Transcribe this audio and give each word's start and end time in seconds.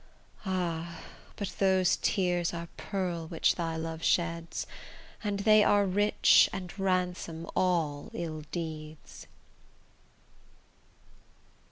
Ah! 0.47 0.99
but 1.35 1.49
those 1.59 1.99
tears 2.01 2.55
are 2.55 2.69
pearl 2.75 3.27
which 3.27 3.53
thy 3.53 3.75
love 3.77 4.01
sheds, 4.01 4.65
And 5.23 5.41
they 5.41 5.63
are 5.63 5.85
rich 5.85 6.49
and 6.51 6.73
ransom 6.79 7.47
all 7.55 8.09
ill 8.11 8.41
deeds. 8.51 9.27